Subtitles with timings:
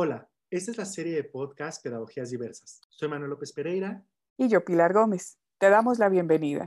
[0.00, 2.82] Hola, esta es la serie de podcast Pedagogías Diversas.
[2.88, 4.06] Soy Manuel López Pereira.
[4.36, 5.40] Y yo, Pilar Gómez.
[5.58, 6.66] Te damos la bienvenida.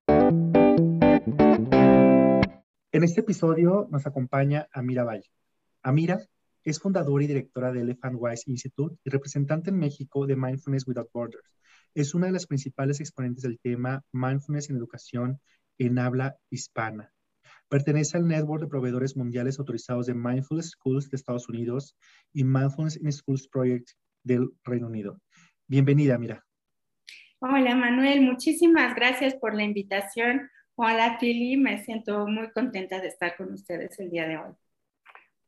[2.92, 5.32] En este episodio nos acompaña Amira Valle.
[5.82, 6.28] Amira
[6.66, 11.10] es fundadora y directora de Elephant Wise Institute y representante en México de Mindfulness Without
[11.14, 11.56] Borders.
[11.96, 15.40] Es una de las principales exponentes del tema Mindfulness en Educación
[15.78, 17.14] en habla hispana.
[17.72, 21.96] Pertenece al Network de Proveedores Mundiales Autorizados de Mindfulness Schools de Estados Unidos
[22.34, 23.92] y Mindfulness in Schools Project
[24.24, 25.22] del Reino Unido.
[25.68, 26.44] Bienvenida, Mira.
[27.40, 28.24] Hola, Manuel.
[28.24, 30.50] Muchísimas gracias por la invitación.
[30.76, 31.56] Hola, Pili.
[31.56, 34.52] Me siento muy contenta de estar con ustedes el día de hoy.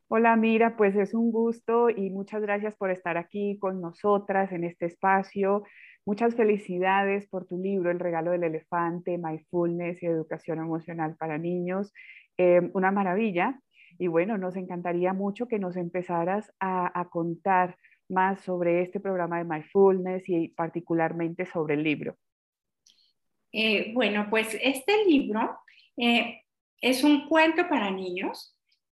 [0.08, 0.78] Hola, Mira.
[0.78, 5.66] Pues es un gusto y muchas gracias por estar aquí con nosotras en este espacio.
[6.06, 11.94] Muchas felicidades por tu libro, El regalo del elefante, Mindfulness y Educación Emocional para Niños.
[12.38, 13.58] Eh, una maravilla.
[13.98, 17.78] Y bueno, nos encantaría mucho que nos empezaras a, contar
[18.10, 22.18] más sobre este programa de Mindfulness y particularmente sobre el libro.
[23.54, 25.58] Eh, bueno, pues este libro
[25.96, 26.42] eh,
[26.82, 28.58] es un cuento para niños.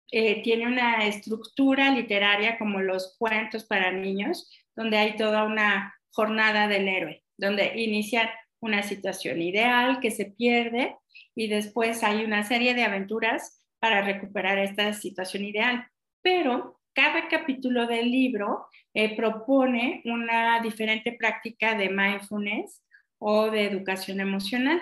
[0.09, 6.87] tiene una estructura literaria como los cuentos para niños, donde hay toda una jornada del
[6.87, 10.95] héroe, donde inicia una situación ideal que se pierde
[11.35, 15.85] y después hay una serie de aventuras para recuperar esta situación ideal.
[16.21, 22.81] Pero cada capítulo del libro eh, propone una diferente práctica de mindfulness
[23.19, 24.81] o de educación emocional.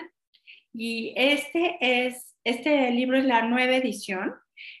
[0.72, 4.34] Y este, es, este libro es la nueva edición.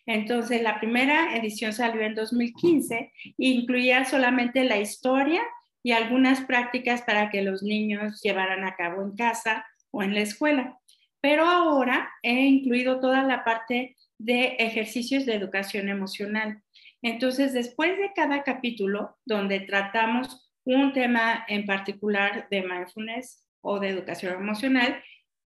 [0.06, 5.42] Entonces, la primera edición salió en 2015 e incluía solamente la historia
[5.84, 10.20] y algunas prácticas para que los niños llevaran a cabo en casa o en la
[10.20, 10.80] escuela.
[11.20, 16.62] Pero ahora he incluido toda la parte de ejercicios de educación emocional.
[17.02, 23.90] Entonces, después de cada capítulo donde tratamos un tema en particular de mindfulness o de
[23.90, 25.02] educación emocional,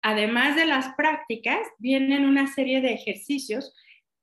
[0.01, 3.73] además de las prácticas, vienen una serie de ejercicios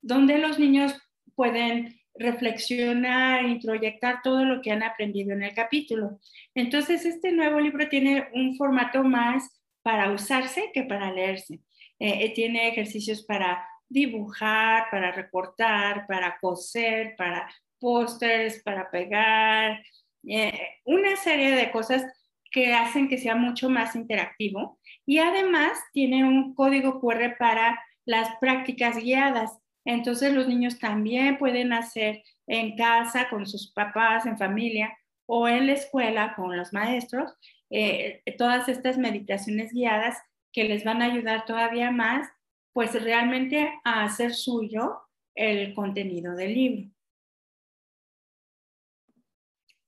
[0.02, 0.94] donde los niños
[1.34, 6.20] pueden reflexionar, introyectar todo lo que han aprendido en el capítulo.
[6.54, 11.60] Entonces, este nuevo libro tiene un formato más para usarse que para leerse.
[11.98, 17.48] Eh, eh, tiene ejercicios para dibujar, para recortar, para coser, para
[17.78, 19.82] pósters, para pegar,
[20.26, 22.04] eh, una serie de cosas
[22.50, 24.78] que hacen que sea mucho más interactivo.
[25.04, 29.58] Y además tiene un código QR para las prácticas guiadas.
[29.84, 34.96] Entonces los niños también pueden hacer en casa con sus papás, en familia
[35.26, 37.32] o en la escuela con los maestros,
[37.70, 40.18] eh, todas estas meditaciones guiadas
[40.52, 42.28] que les van a ayudar todavía más,
[42.72, 45.00] pues realmente a hacer suyo
[45.34, 46.90] el contenido del libro.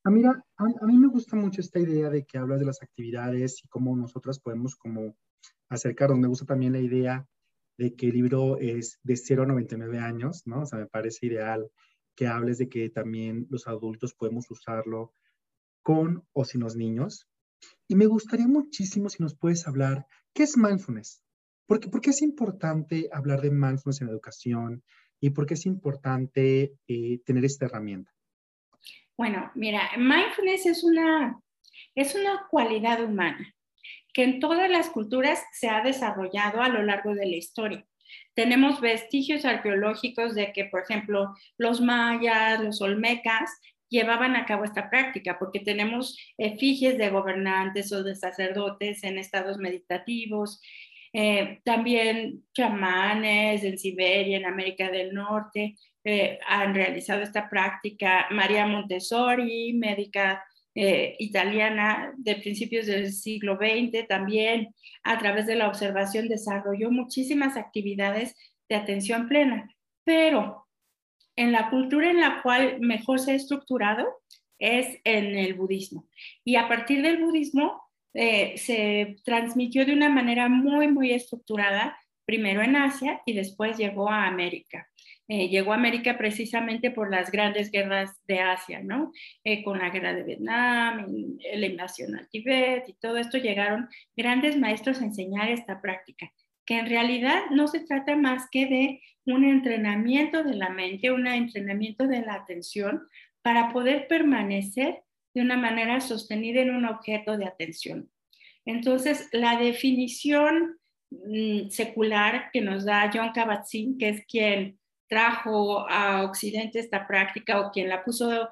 [0.04, 3.64] Ah, mira, a, mí me gusta mucho esta idea de que hablas de las actividades
[3.64, 5.16] y cómo nosotras podemos como
[5.68, 6.20] acercarnos.
[6.20, 7.26] Me gusta también la idea
[7.78, 10.62] de que el libro es de 0 a 99 años, ¿no?
[10.62, 11.70] O sea, me parece ideal
[12.14, 15.12] que hables de que también los adultos podemos usarlo
[15.82, 17.28] con o sin los niños.
[17.86, 21.22] Y me gustaría muchísimo si nos puedes hablar, ¿qué es mindfulness?
[21.66, 24.84] ¿Por qué, es importante hablar de mindfulness en educación
[25.20, 28.12] y por qué es importante eh, tener esta herramienta?
[29.16, 31.40] Bueno, mira, mindfulness es una,
[31.94, 33.55] es una cualidad humana
[34.16, 37.84] que en todas las culturas se ha desarrollado a lo largo de la historia.
[38.32, 43.50] Tenemos vestigios arqueológicos de que, por ejemplo, los mayas, los olmecas
[43.90, 49.58] llevaban a cabo esta práctica, porque tenemos efigies de gobernantes o de sacerdotes en estados
[49.58, 50.62] meditativos,
[51.12, 58.28] eh, también chamanes en Siberia, en América del Norte, eh, han realizado esta práctica.
[58.30, 60.42] María Montessori, médica
[60.78, 67.56] eh, italiana de principios del siglo XX también a través de la observación desarrolló muchísimas
[67.56, 68.34] actividades
[68.68, 69.70] de atención plena,
[70.04, 70.66] pero
[71.34, 74.06] en la cultura en la cual mejor se ha estructurado
[74.58, 76.08] es en el budismo.
[76.44, 77.82] Y a partir del budismo
[78.12, 84.10] eh, se transmitió de una manera muy, muy estructurada, primero en Asia y después llegó
[84.10, 84.86] a América.
[85.28, 89.12] Eh, llegó a América precisamente por las grandes guerras de Asia, ¿no?
[89.42, 91.06] Eh, con la guerra de Vietnam,
[91.54, 96.32] la invasión al Tíbet y todo esto llegaron grandes maestros a enseñar esta práctica,
[96.64, 101.26] que en realidad no se trata más que de un entrenamiento de la mente, un
[101.26, 103.02] entrenamiento de la atención
[103.42, 105.02] para poder permanecer
[105.34, 108.08] de una manera sostenida en un objeto de atención.
[108.64, 110.78] Entonces, la definición
[111.10, 117.60] mm, secular que nos da John Kabat-Zinn, que es quien trajo a Occidente esta práctica
[117.60, 118.48] o quien la puso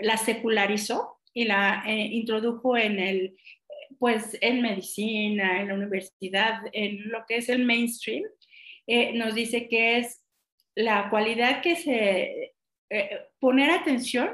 [0.00, 3.36] la secularizó y la eh, introdujo en el,
[3.98, 8.24] pues en medicina, en la universidad, en lo que es el mainstream,
[8.86, 10.24] eh, nos dice que es
[10.74, 12.54] la cualidad que se,
[12.90, 14.30] eh, poner atención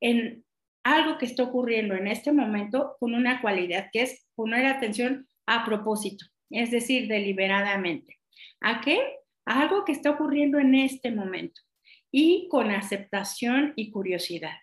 [0.00, 0.44] en
[0.82, 5.64] algo que está ocurriendo en este momento con una cualidad que es poner atención a
[5.64, 8.18] propósito, es decir, deliberadamente.
[8.60, 9.19] ¿A qué?
[9.50, 11.60] Algo que está ocurriendo en este momento
[12.12, 14.54] y con aceptación y curiosidad.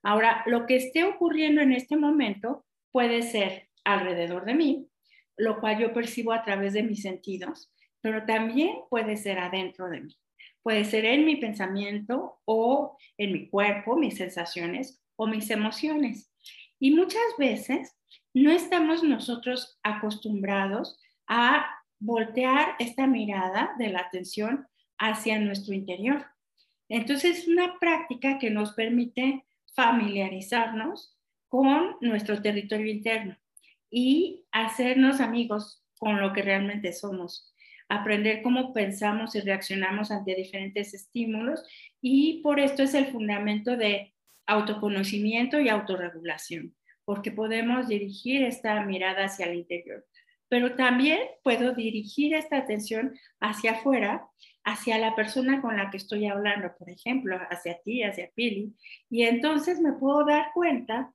[0.00, 4.86] Ahora, lo que esté ocurriendo en este momento puede ser alrededor de mí,
[5.36, 10.02] lo cual yo percibo a través de mis sentidos, pero también puede ser adentro de
[10.02, 10.16] mí.
[10.62, 16.32] Puede ser en mi pensamiento o en mi cuerpo, mis sensaciones o mis emociones.
[16.78, 17.98] Y muchas veces
[18.34, 24.66] no estamos nosotros acostumbrados a voltear esta mirada de la atención
[24.98, 26.26] hacia nuestro interior.
[26.88, 31.16] Entonces, es una práctica que nos permite familiarizarnos
[31.48, 33.36] con nuestro territorio interno
[33.90, 37.52] y hacernos amigos con lo que realmente somos,
[37.88, 41.64] aprender cómo pensamos y reaccionamos ante diferentes estímulos
[42.00, 44.12] y por esto es el fundamento de
[44.46, 46.74] autoconocimiento y autorregulación,
[47.04, 50.04] porque podemos dirigir esta mirada hacia el interior,
[50.48, 54.28] pero también puedo dirigir esta atención hacia afuera
[54.68, 58.74] hacia la persona con la que estoy hablando, por ejemplo, hacia ti, hacia Pili,
[59.08, 61.12] y entonces me puedo dar cuenta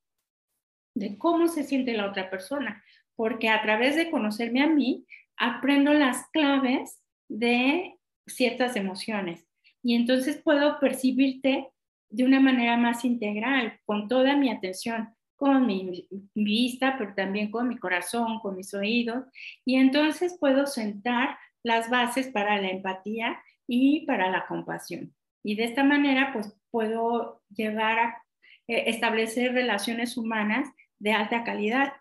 [0.95, 2.83] de cómo se siente la otra persona,
[3.15, 5.05] porque a través de conocerme a mí,
[5.37, 7.95] aprendo las claves de
[8.25, 9.47] ciertas emociones
[9.83, 11.69] y entonces puedo percibirte
[12.09, 17.67] de una manera más integral, con toda mi atención, con mi vista, pero también con
[17.67, 19.25] mi corazón, con mis oídos,
[19.65, 25.13] y entonces puedo sentar las bases para la empatía y para la compasión.
[25.43, 28.23] Y de esta manera, pues puedo llevar a
[28.67, 30.69] eh, establecer relaciones humanas
[30.99, 31.93] de alta calidad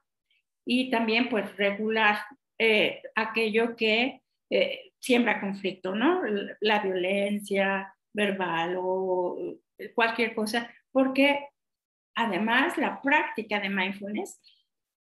[0.65, 2.19] y también pues regular
[2.59, 6.23] eh, aquello que eh, siembra conflicto, ¿no?
[6.61, 9.59] La violencia verbal o
[9.95, 11.49] cualquier cosa, porque
[12.15, 14.41] además la práctica de mindfulness,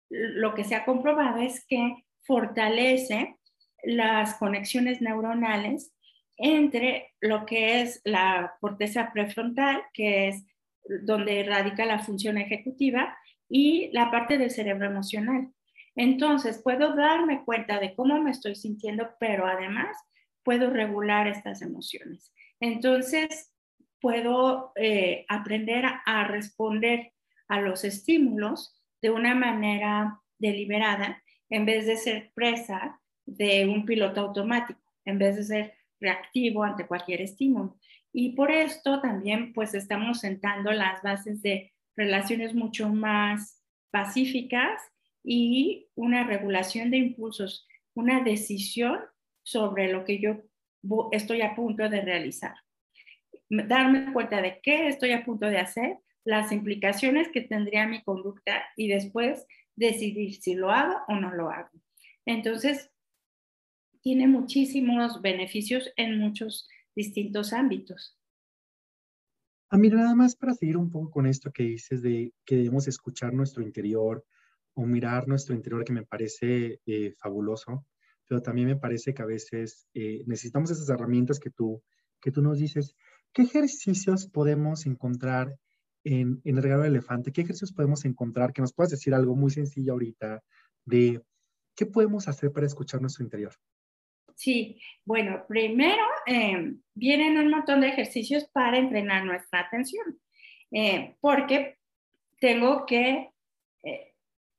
[0.09, 3.37] lo que se ha comprobado es que fortalece
[3.83, 5.93] las conexiones neuronales
[6.37, 10.45] entre lo que es la corteza prefrontal, que es
[11.03, 13.17] donde radica la función ejecutiva,
[13.51, 15.49] y la parte del cerebro emocional.
[15.97, 19.97] Entonces, puedo darme cuenta de cómo me estoy sintiendo, pero además
[20.45, 22.33] puedo regular estas emociones.
[22.61, 23.50] Entonces,
[24.00, 27.12] puedo eh, aprender a responder
[27.49, 34.20] a los estímulos de una manera deliberada en vez de ser presa de un piloto
[34.20, 37.79] automático, en vez de ser reactivo ante cualquier estímulo.
[38.12, 44.81] Y por esto también pues estamos sentando las bases de relaciones mucho más pacíficas
[45.23, 49.00] y una regulación de impulsos, una decisión
[49.43, 50.43] sobre lo que yo
[51.12, 52.55] estoy a punto de realizar.
[53.50, 58.62] Darme cuenta de qué estoy a punto de hacer, las implicaciones que tendría mi conducta
[58.76, 61.70] y después decidir si lo hago o no lo hago.
[62.25, 62.91] Entonces,
[64.00, 68.17] tiene muchísimos beneficios en muchos distintos ámbitos.
[69.70, 72.88] A mí nada más para seguir un poco con esto que dices de que debemos
[72.88, 74.25] escuchar nuestro interior
[74.75, 77.87] o mirar nuestro interior, que me parece eh, fabuloso,
[78.26, 81.83] pero también me parece que a veces eh, necesitamos esas herramientas que tú,
[82.21, 82.97] que tú nos dices.
[83.33, 85.55] ¿Qué ejercicios podemos encontrar
[86.05, 87.33] en, el regalo del elefante?
[87.33, 88.53] ¿Qué ejercicios podemos encontrar?
[88.53, 90.43] Que nos puedas decir algo muy sencillo ahorita
[90.85, 91.23] de
[91.77, 93.53] qué podemos hacer para escuchar nuestro interior.
[94.35, 100.19] Sí, bueno, primero eh, vienen un montón de ejercicios para entrenar nuestra atención,
[100.73, 101.77] eh, porque
[102.41, 103.29] tengo que
[103.85, 104.15] eh,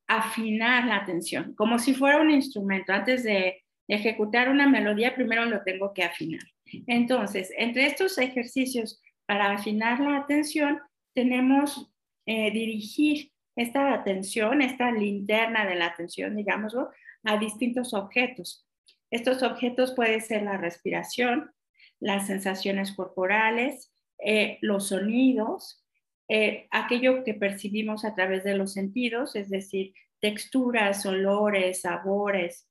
[0.07, 2.93] afinar la atención, como si fuera un instrumento.
[2.93, 6.43] Antes de ejecutar una melodía, primero lo tengo que afinar.
[6.87, 10.79] Entonces, entre estos ejercicios para afinar la atención,
[11.13, 11.87] tenemos
[12.25, 16.91] dirigir esta atención, esta linterna de la atención, digámoslo,
[17.23, 18.65] a distintos objetos.
[19.09, 21.51] Estos objetos pueden ser la respiración,
[21.99, 25.85] las sensaciones corporales, eh, los sonidos,
[26.29, 32.69] eh, aquello que percibimos a través de los sentidos, es decir, texturas, olores, sabores,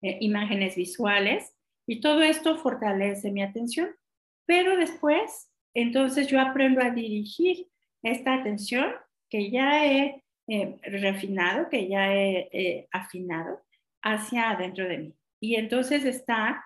[0.00, 1.51] eh, imágenes visuales,
[1.86, 3.90] y todo esto fortalece mi atención.
[4.46, 7.68] Pero después, entonces yo aprendo a dirigir
[8.02, 8.92] esta atención
[9.28, 10.22] que ya he
[10.82, 13.62] refinado, que ya he afinado,
[14.02, 15.14] hacia adentro de mí.
[15.40, 16.64] Y entonces está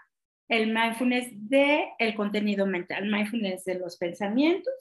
[0.48, 4.74] el mindfulness de el contenido mental, mindfulness de los pensamientos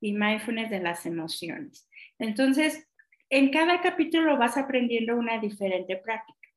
[0.00, 1.88] y mindfulness de las emociones.
[2.18, 2.88] Entonces,
[3.30, 6.48] en cada capítulo vas aprendiendo una diferente práctica.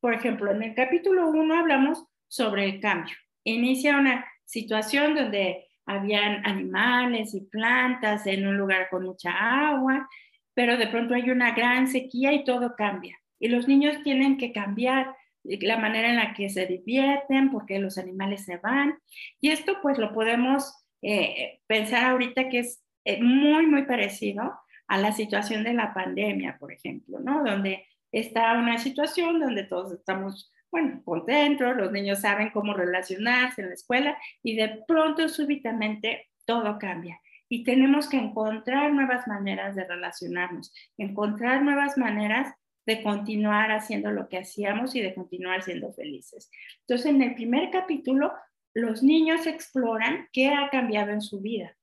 [0.00, 3.14] Por ejemplo, en el capítulo 1 hablamos sobre el cambio.
[3.44, 9.32] Inicia una situación donde habían animales y plantas en un lugar con mucha
[9.68, 10.08] agua,
[10.54, 13.18] pero de pronto hay una gran sequía y todo cambia.
[13.38, 15.14] Y los niños tienen que cambiar
[15.44, 18.98] la manera en la que se divierten porque los animales se van.
[19.40, 24.54] Y esto pues lo podemos eh, pensar ahorita que es eh, muy, muy parecido
[24.86, 27.42] a la situación de la pandemia, por ejemplo, ¿no?
[27.44, 33.68] Donde está una situación donde todos estamos bueno, contentos, los niños saben cómo relacionarse en
[33.68, 37.20] la escuela y de pronto súbitamente todo cambia.
[37.48, 42.52] Y tenemos que encontrar nuevas maneras de relacionarnos, encontrar nuevas maneras
[42.86, 46.50] de continuar haciendo lo que hacíamos y de continuar siendo felices.
[46.80, 48.32] Entonces, en el primer capítulo,
[48.74, 51.76] los niños exploran qué ha cambiado en su vida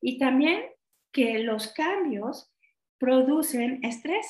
[0.00, 0.62] y también
[1.12, 2.50] que los cambios
[2.96, 4.26] producen estrés.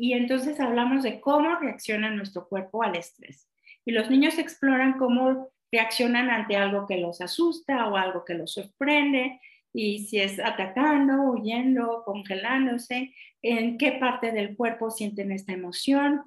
[0.00, 3.50] Y entonces hablamos de cómo reacciona nuestro cuerpo al estrés.
[3.84, 8.54] Y los niños exploran cómo reaccionan ante algo que los asusta o algo que los
[8.54, 9.38] sorprende,
[9.74, 16.22] y si es atacando, huyendo, congelándose, en qué parte del cuerpo sienten esta emoción.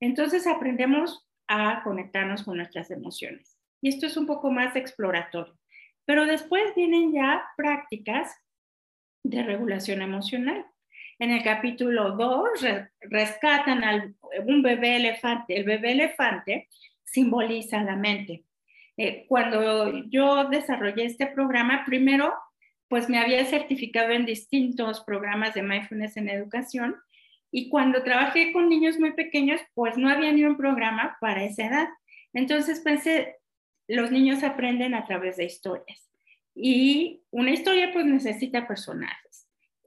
[0.00, 3.58] Entonces aprendemos a conectarnos con nuestras emociones.
[3.82, 5.54] Y esto es un poco más exploratorio.
[6.06, 8.34] Pero después vienen ya prácticas
[9.22, 10.64] de regulación emocional.
[11.20, 12.48] En el capítulo 2
[13.00, 14.14] rescatan a
[14.46, 15.56] un bebé elefante.
[15.56, 16.68] El bebé elefante
[17.04, 18.44] simboliza la mente.
[18.96, 22.34] Eh, cuando yo desarrollé este programa, primero,
[22.88, 26.96] pues me había certificado en distintos programas de mindfulness en educación
[27.50, 31.66] y cuando trabajé con niños muy pequeños, pues no había ni un programa para esa
[31.66, 31.88] edad.
[32.32, 33.36] Entonces pensé,
[33.88, 36.10] los niños aprenden a través de historias
[36.54, 39.27] y una historia pues necesita personajes.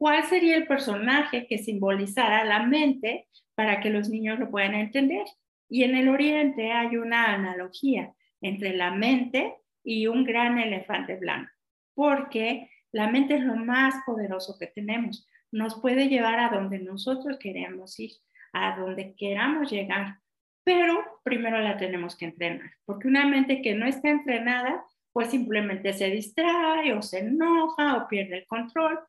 [0.02, 5.28] ¿Cuál sería el personaje que simbolizara la mente para que los niños lo puedan entender?
[5.70, 9.54] Y en el Oriente hay una analogía entre la mente
[9.84, 11.52] y un gran elefante blanco,
[11.94, 15.28] porque la mente es lo más poderoso que tenemos.
[15.52, 18.14] Nos puede llevar a donde nosotros queremos ir,
[18.54, 20.18] a donde queramos llegar,
[20.64, 25.94] pero primero la tenemos que entrenar, porque una mente que no está entrenada, pues simplemente
[25.94, 29.00] se distrae o se enoja o pierde el control.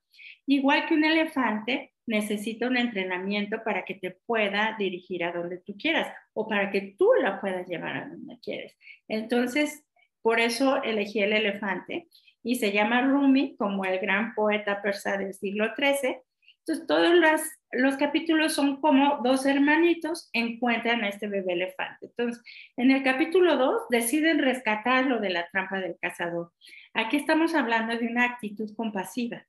[0.46, 5.76] Igual que un elefante necesita un entrenamiento para que te pueda dirigir a donde tú
[5.76, 8.76] quieras o para que tú la puedas llevar a donde quieres.
[9.08, 9.84] Entonces,
[10.20, 12.08] por eso elegí el elefante
[12.42, 16.16] y se llama Rumi como el gran poeta persa del siglo XIII.
[16.64, 17.40] Entonces, todos los,
[17.72, 22.06] los capítulos son como dos hermanitos encuentran a este bebé elefante.
[22.06, 22.42] Entonces,
[22.76, 26.52] en el capítulo 2 deciden rescatarlo de la trampa del cazador.
[26.94, 29.44] Aquí estamos hablando de una actitud compasiva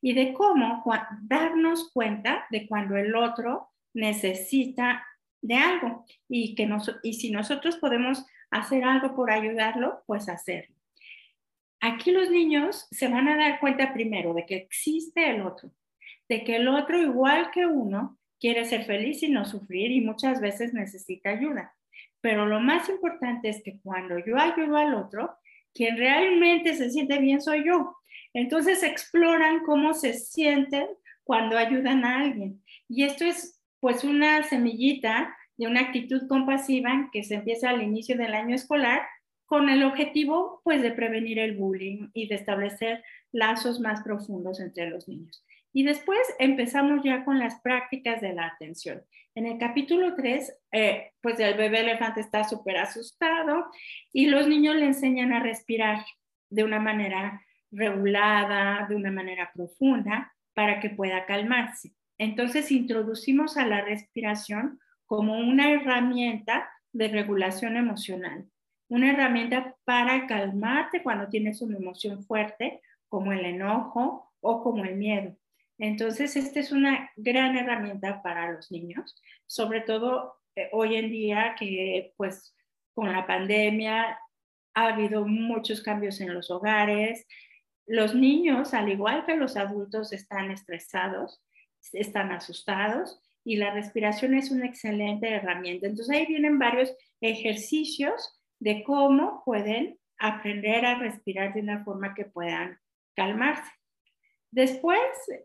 [0.00, 0.82] y de cómo
[1.22, 5.06] darnos cuenta de cuando el otro necesita
[5.42, 6.68] de algo y, que
[7.02, 10.74] y si nosotros podemos hacer algo por ayudarlo, pues hacerlo.
[11.80, 15.70] Aquí los niños se van a dar cuenta primero de que existe el otro,
[16.28, 20.40] de que el otro, igual que uno, quiere ser feliz y no sufrir y muchas
[20.40, 21.74] veces necesita ayuda.
[22.20, 25.36] Pero lo más importante es que cuando yo ayudo al otro,
[25.74, 27.96] quien realmente se siente bien soy yo.
[28.34, 30.86] Entonces exploran cómo se sienten
[31.24, 32.62] cuando ayudan a alguien.
[32.88, 38.16] Y esto es pues una semillita de una actitud compasiva que se empieza al inicio
[38.16, 39.02] del año escolar
[39.44, 43.02] con el objetivo pues de prevenir el bullying y de establecer
[43.32, 45.44] lazos más profundos entre los niños.
[45.76, 49.02] Y después empezamos ya con las prácticas de la atención.
[49.34, 53.66] En el capítulo 3, eh, pues el bebé elefante está súper asustado
[54.10, 56.02] y los niños le enseñan a respirar
[56.48, 61.92] de una manera regulada, de una manera profunda, para que pueda calmarse.
[62.16, 68.46] Entonces introducimos a la respiración como una herramienta de regulación emocional,
[68.88, 72.80] una herramienta para calmarte cuando tienes una emoción fuerte,
[73.10, 75.36] como el enojo o como el miedo.
[75.78, 81.54] Entonces, esta es una gran herramienta para los niños, sobre todo eh, hoy en día
[81.58, 82.54] que pues
[82.94, 84.18] con la pandemia
[84.74, 87.26] ha habido muchos cambios en los hogares,
[87.86, 91.42] los niños, al igual que los adultos, están estresados,
[91.92, 95.86] están asustados y la respiración es una excelente herramienta.
[95.86, 102.24] Entonces ahí vienen varios ejercicios de cómo pueden aprender a respirar de una forma que
[102.24, 102.78] puedan
[103.14, 103.70] calmarse.
[104.50, 105.00] Después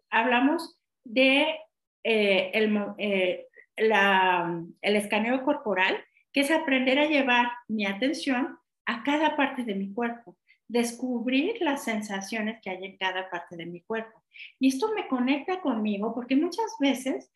[0.09, 1.59] hablamos de
[2.03, 5.97] eh, el, eh, el escaneo corporal,
[6.31, 10.37] que es aprender a llevar mi atención a cada parte de mi cuerpo
[10.71, 14.23] descubrir las sensaciones que hay en cada parte de mi cuerpo.
[14.57, 17.29] Y esto me conecta conmigo porque muchas veces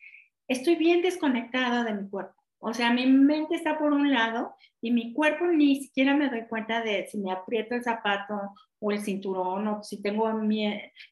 [0.48, 2.34] estoy bien desconectada de mi cuerpo.
[2.58, 6.46] O sea, mi mente está por un lado y mi cuerpo ni siquiera me doy
[6.48, 8.34] cuenta de si me aprieto el zapato
[8.78, 10.30] o el cinturón o si tengo,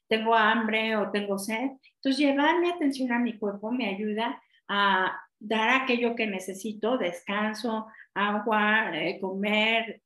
[0.08, 1.70] tengo hambre o tengo sed.
[1.96, 7.86] Entonces, llevar mi atención a mi cuerpo me ayuda a dar aquello que necesito, descanso,
[8.14, 10.02] agua, eh, comer,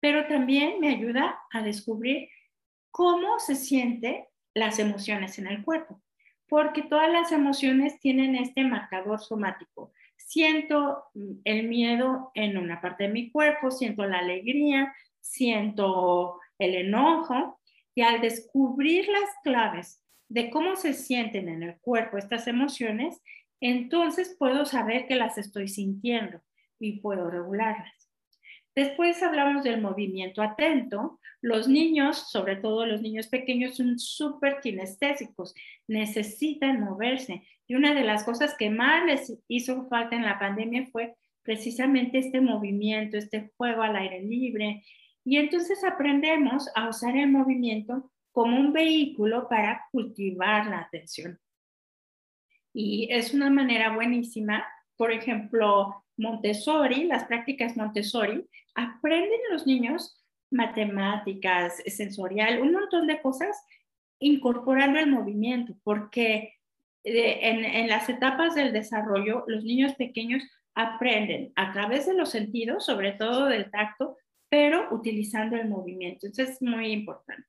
[0.00, 2.28] pero también me ayuda a descubrir
[2.90, 6.02] cómo se sienten las emociones en el cuerpo,
[6.48, 9.92] porque todas las emociones tienen este marcador somático.
[10.26, 11.04] Siento
[11.44, 17.60] el miedo en una parte de mi cuerpo, siento la alegría, siento el enojo,
[17.94, 23.20] y al descubrir las claves de cómo se sienten en el cuerpo estas emociones,
[23.60, 26.40] entonces puedo saber que las estoy sintiendo
[26.80, 28.08] y puedo regularlas.
[28.74, 31.20] Después hablamos del movimiento atento.
[31.42, 35.54] Los niños, sobre todo los niños pequeños, son súper kinestésicos,
[35.86, 37.46] necesitan moverse.
[37.72, 42.18] Y una de las cosas que más les hizo falta en la pandemia fue precisamente
[42.18, 44.84] este movimiento, este juego al aire libre.
[45.24, 51.38] Y entonces aprendemos a usar el movimiento como un vehículo para cultivar la atención.
[52.74, 54.66] Y es una manera buenísima,
[54.98, 63.56] por ejemplo, Montessori, las prácticas Montessori, aprenden los niños matemáticas, sensorial, un montón de cosas
[64.18, 66.58] incorporando el movimiento, porque
[67.04, 70.42] en, las etapas del desarrollo los niños pequeños
[70.74, 74.16] aprenden a través de los sentidos, sobre todo del tacto,
[74.48, 76.26] pero utilizando el movimiento.
[76.26, 77.46] Eso es muy importante.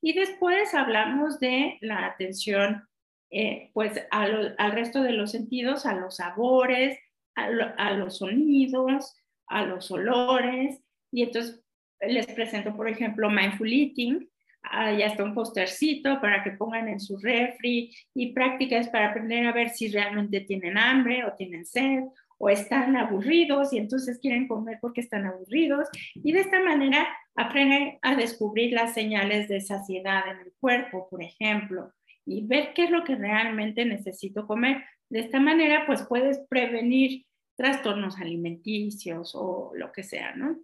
[0.00, 2.84] Y después hablamos de la atención
[3.30, 6.98] eh, pues al resto de los sentidos, a los sabores,
[7.34, 9.16] a, los sonidos,
[9.46, 10.80] a los olores.
[11.12, 11.62] Y entonces
[12.00, 14.30] les presento, por ejemplo, Mindful Eating.
[14.72, 19.52] Ya está un postercito para que pongan en su refri y prácticas para aprender a
[19.52, 22.04] ver si realmente tienen hambre o tienen sed
[22.38, 25.88] o están aburridos y entonces quieren comer porque están aburridos.
[26.14, 31.22] Y de esta manera aprenden a descubrir las señales de saciedad en el cuerpo, por
[31.22, 31.92] ejemplo,
[32.24, 34.84] y ver qué es lo que realmente necesito comer.
[35.08, 37.24] De esta manera, pues puedes prevenir
[37.56, 40.58] trastornos alimenticios o lo que sea, ¿no?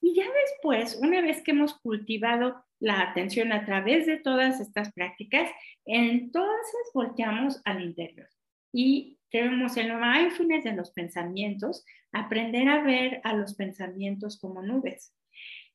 [0.00, 4.92] Y ya después, una vez que hemos cultivado la atención a través de todas estas
[4.92, 5.50] prácticas,
[5.84, 8.28] entonces volteamos al interior
[8.72, 15.14] y tenemos el mindfulness de los pensamientos, aprender a ver a los pensamientos como nubes.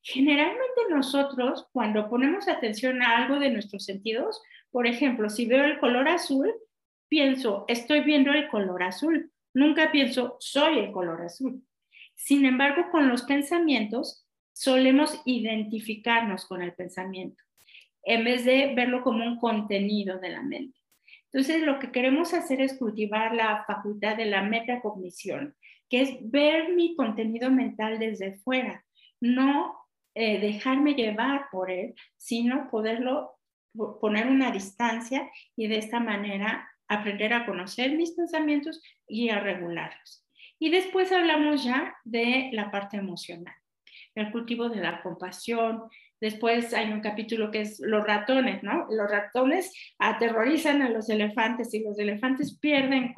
[0.02, 5.78] Generalmente nosotros, cuando ponemos atención a algo de nuestros sentidos, por ejemplo, si veo el
[5.78, 6.52] color azul,
[7.08, 11.62] pienso, estoy viendo el color azul, Nunca pienso, soy el color azul.
[12.14, 14.21] Sin embargo, con los pensamientos
[14.52, 17.42] solemos identificarnos con el pensamiento,
[18.04, 20.78] en vez de verlo como un contenido de la mente.
[21.32, 25.56] Entonces, lo que queremos hacer es cultivar la facultad de la metacognición,
[25.88, 28.84] que es ver mi contenido mental desde fuera,
[29.20, 29.76] no
[30.14, 33.38] eh, dejarme llevar por él, sino poderlo
[34.00, 40.26] poner una distancia y de esta manera aprender a conocer mis pensamientos y a regularlos.
[40.58, 43.54] Y después hablamos ya de la parte emocional,
[44.14, 45.82] el cultivo de la compasión.
[46.20, 48.86] Después hay un capítulo que es los ratones, ¿no?
[48.90, 53.14] Los ratones aterrorizan a los elefantes y los elefantes pierden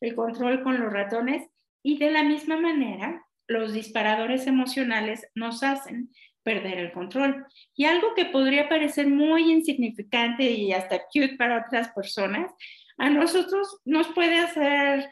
[0.00, 1.48] el control con los ratones
[1.82, 6.10] y de la misma manera los disparadores emocionales nos hacen
[6.42, 7.46] perder el control.
[7.74, 12.52] Y algo que podría parecer muy insignificante y hasta cute para otras personas,
[12.98, 15.10] a nosotros nos puede hacer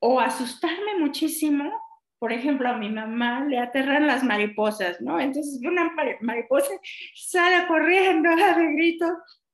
[0.00, 1.72] o asustarme muchísimo.
[2.22, 5.18] Por ejemplo, a mi mamá le aterran las mariposas, ¿no?
[5.18, 6.70] Entonces una mariposa
[7.16, 9.06] sale corriendo de grito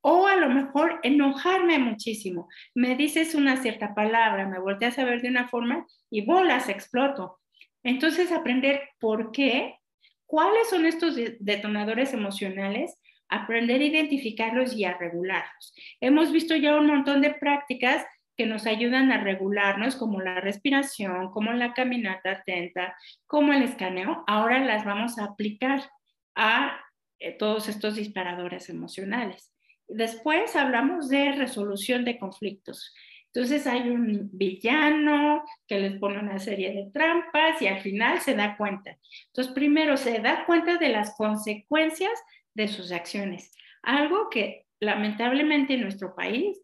[0.02, 2.46] o a lo mejor enojarme muchísimo.
[2.74, 7.38] Me dices una cierta palabra, me volteas a ver de una forma y bolas, exploto.
[7.82, 9.78] Entonces aprender por qué,
[10.26, 13.00] cuáles son estos detonadores emocionales
[13.30, 15.74] aprender a identificarlos y a regularlos.
[16.00, 18.04] Hemos visto ya un montón de prácticas
[18.38, 22.96] que nos ayudan a regularnos, como la respiración, como la caminata atenta,
[23.26, 24.22] como el escaneo.
[24.28, 25.90] Ahora las vamos a aplicar
[26.36, 26.80] a
[27.18, 29.52] eh, todos estos disparadores emocionales.
[29.88, 32.94] Después hablamos de resolución de conflictos.
[33.26, 38.34] Entonces hay un villano que les pone una serie de trampas y al final se
[38.34, 38.96] da cuenta.
[39.26, 42.12] Entonces primero se da cuenta de las consecuencias
[42.54, 43.50] de sus acciones.
[43.82, 46.56] Algo que lamentablemente en nuestro país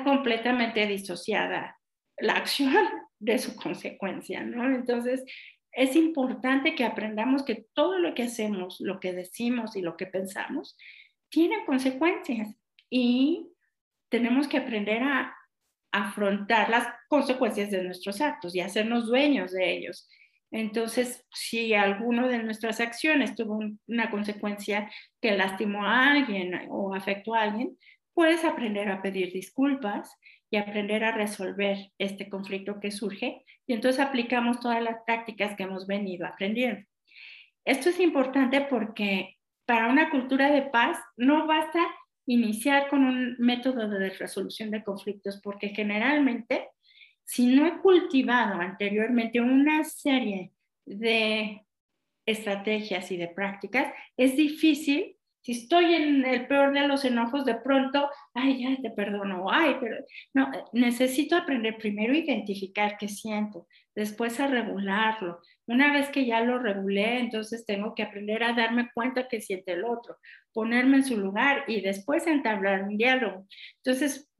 [0.00, 1.78] completamente disociada
[2.18, 2.74] la acción
[3.18, 4.64] de su consecuencia, ¿no?
[4.64, 5.24] Entonces,
[5.72, 10.06] es importante que aprendamos que todo lo que hacemos, lo que decimos y lo que
[10.06, 10.76] pensamos,
[11.30, 12.54] tiene consecuencias
[12.90, 13.48] y
[14.10, 15.34] tenemos que aprender a
[15.92, 20.08] afrontar las consecuencias de nuestros actos y hacernos dueños de ellos.
[20.50, 27.34] Entonces, si alguno de nuestras acciones tuvo una consecuencia que lastimó a alguien o afectó
[27.34, 27.78] a alguien,
[28.14, 30.16] puedes aprender a pedir disculpas
[30.50, 33.44] y aprender a resolver este conflicto que surge.
[33.66, 36.86] Y entonces aplicamos todas las tácticas que hemos venido aprendiendo.
[37.64, 41.80] Esto es importante porque para una cultura de paz no basta
[42.26, 46.68] iniciar con un método de resolución de conflictos, porque generalmente,
[47.24, 50.52] si no he cultivado anteriormente una serie
[50.84, 51.64] de
[52.26, 57.56] estrategias y de prácticas, es difícil si estoy en el peor de los enojos, de
[57.56, 59.96] pronto, ay, ya te perdono, ay, pero
[60.34, 65.40] no, necesito aprender primero a identificar qué siento, después a regularlo.
[65.66, 69.72] Una vez que ya lo regulé, entonces tengo que aprender a darme cuenta que siente
[69.72, 70.16] el otro,
[70.52, 73.46] ponerme en su lugar y después entablar un diálogo.
[73.84, 74.30] Entonces,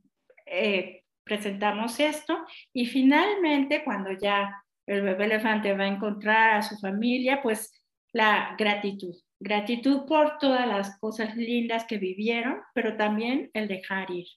[0.46, 6.76] eh, presentamos esto y finalmente cuando ya el bebé elefante va a encontrar a su
[6.78, 7.72] familia, pues
[8.12, 14.28] la gratitud Gratitud por todas las cosas lindas que vivieron, pero también el dejar ir.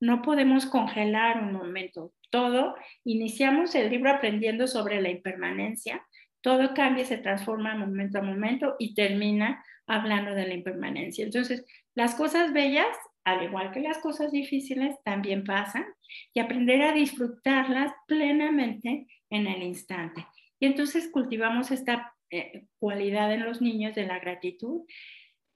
[0.00, 2.12] No podemos congelar un momento.
[2.28, 6.06] Todo, iniciamos el libro aprendiendo sobre la impermanencia.
[6.42, 11.24] Todo cambia se transforma momento a momento y termina hablando de la impermanencia.
[11.24, 12.94] Entonces, las cosas bellas,
[13.24, 15.86] al igual que las cosas difíciles, también pasan
[16.34, 20.26] y aprender a disfrutarlas plenamente en el instante.
[20.58, 24.82] Y entonces cultivamos esta eh, cualidad en los niños de la gratitud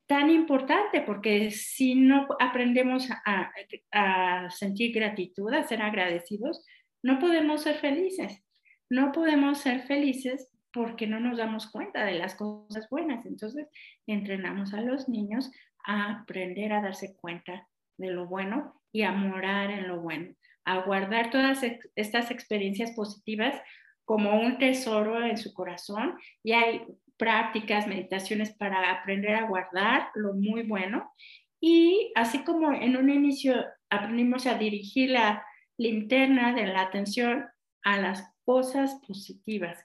[0.07, 3.53] tan importante, porque si no aprendemos a,
[3.93, 6.65] a, sentir gratitud, a ser agradecidos,
[7.03, 8.43] no podemos ser felices.
[8.91, 13.25] No podemos ser felices porque no nos damos cuenta de las cosas buenas.
[13.25, 13.67] Entonces,
[14.07, 15.51] entrenamos a los niños
[15.87, 20.35] a aprender a darse cuenta de lo bueno y a morar en lo bueno,
[20.65, 21.63] a guardar todas
[21.95, 23.61] estas experiencias positivas
[24.05, 26.83] como un tesoro en su corazón y hay
[27.17, 31.13] prácticas, meditaciones para aprender a guardar lo muy bueno.
[31.61, 35.45] Y así como en un inicio aprendimos a dirigir la
[35.79, 37.47] linterna de la atención
[37.83, 39.79] a las cosas positivas,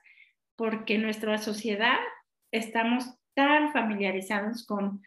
[0.55, 1.97] porque en nuestra sociedad
[2.51, 5.01] estamos tan familiarizados con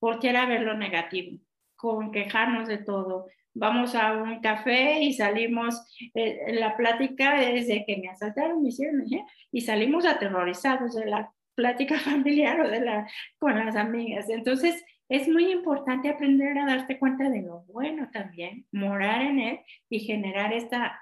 [0.00, 1.38] voltear a ver lo negativo,
[1.76, 5.82] con quejarnos de todo, vamos a un café y salimos,
[6.14, 9.04] eh, la plática desde que me asaltaron, me hicieron,
[9.50, 14.28] y salimos aterrorizados de la plática familiar o de la, con las amigas.
[14.28, 19.60] Entonces, es muy importante aprender a darte cuenta de lo bueno también, morar en él
[19.88, 21.00] y generar esta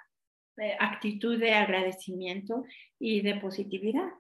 [0.58, 2.64] eh, actitud de agradecimiento
[3.00, 4.10] y de positividad.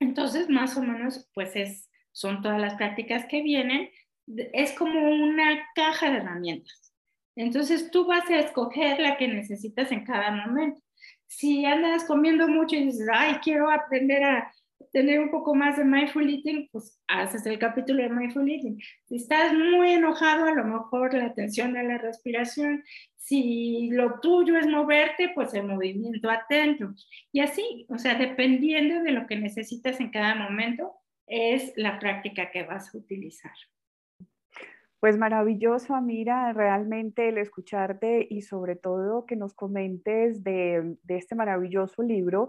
[0.00, 3.90] Entonces, más o menos, pues es, son todas las prácticas que vienen.
[4.52, 6.84] Es como una caja de herramientas
[7.36, 10.80] entonces tú vas a escoger la que necesitas en cada momento.
[11.26, 14.52] Si andas comiendo mucho y dices, ay, quiero aprender a
[14.92, 18.80] tener un poco más de mindful eating, pues haces el capítulo de mindful eating.
[19.06, 22.84] Si estás muy enojado, a lo mejor la atención a la respiración.
[23.16, 26.94] Si lo tuyo es moverte, pues el movimiento atento.
[27.32, 30.92] Y así, o sea, dependiendo de lo que necesitas en cada momento,
[31.26, 33.52] es la práctica que vas a utilizar.
[35.04, 42.02] Pues maravilloso, Amira, realmente el escucharte y sobre todo que nos comentes de, este maravilloso
[42.02, 42.48] libro,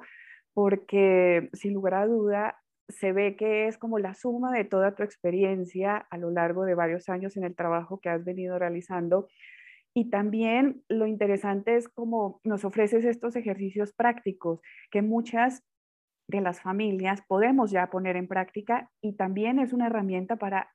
[0.54, 5.04] porque sin lugar a duda se ve que es como la suma de toda tu
[5.04, 9.28] experiencia a lo largo de varios años en el trabajo que has venido realizando.
[9.94, 15.62] Y también lo interesante es cómo nos ofreces estos ejercicios prácticos que muchas
[16.30, 20.70] de las familias podemos ya poner en práctica y también es una herramienta para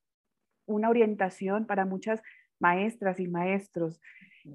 [0.70, 2.22] una orientación para muchas
[2.59, 4.00] maestras y maestros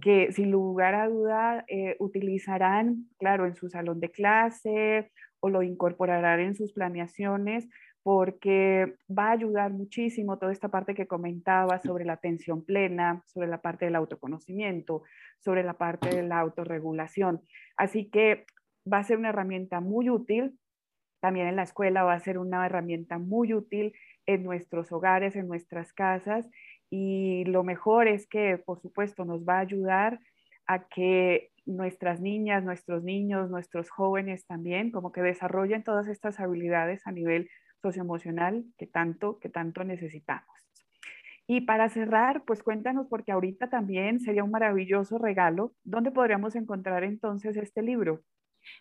[0.01, 5.61] que sin lugar a duda eh, utilizarán, claro, en su salón de clase o lo
[5.61, 7.67] incorporarán en sus planeaciones
[8.05, 13.47] porque va a ayudar muchísimo toda esta parte que comentaba sobre la atención plena, sobre
[13.47, 15.01] la parte del autoconocimiento,
[15.39, 17.41] sobre la parte de la autorregulación.
[17.77, 18.45] Así que
[18.91, 20.59] va a ser una herramienta muy útil.
[21.19, 23.93] También en la escuela va a ser una herramienta muy útil
[24.25, 26.49] en nuestros hogares, en nuestras casas.
[26.89, 30.19] Y lo mejor es que, por supuesto, nos va a ayudar
[30.67, 37.05] a que nuestras niñas, nuestros niños, nuestros jóvenes también, como que desarrollen todas estas habilidades
[37.07, 37.49] a nivel
[37.81, 40.55] socioemocional que tanto, que tanto necesitamos.
[41.47, 47.03] Y para cerrar, pues cuéntanos, porque ahorita también sería un maravilloso regalo, ¿dónde podríamos encontrar
[47.03, 48.23] entonces este libro?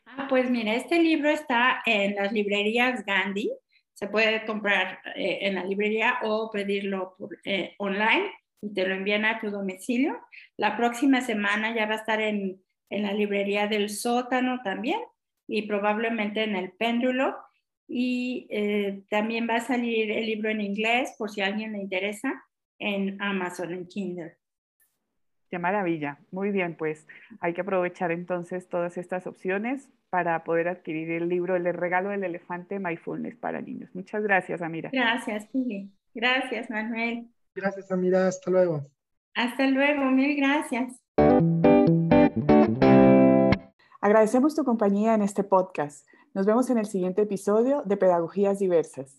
[0.06, 3.50] Ah, pues mira, este libro está en las librerías Gandhi.
[3.94, 8.30] Se puede comprar eh, en la librería o pedirlo eh, online
[8.60, 10.18] y te lo envían a tu domicilio.
[10.56, 15.00] La próxima semana ya va a estar en, en la librería del sótano también
[15.46, 17.36] y probablemente en el péndulo.
[17.86, 21.78] Y eh, también va a salir el libro en inglés por si a alguien le
[21.78, 22.42] interesa
[22.78, 24.36] en Amazon, en Kindle.
[25.50, 26.18] Qué maravilla.
[26.32, 27.06] Muy bien, pues
[27.40, 32.22] hay que aprovechar entonces todas estas opciones para poder adquirir el libro El regalo del
[32.22, 33.90] elefante Mindfulness para niños.
[33.94, 34.90] Muchas gracias, Amira.
[34.92, 35.90] Gracias, Pili.
[36.14, 37.26] Gracias, Manuel.
[37.52, 38.28] Gracias, Amira.
[38.28, 38.86] Hasta luego.
[39.34, 40.04] Hasta luego.
[40.12, 41.02] Mil gracias.
[44.00, 46.06] Agradecemos tu compañía en este podcast.
[46.32, 49.18] Nos vemos en el siguiente episodio de Pedagogías Diversas.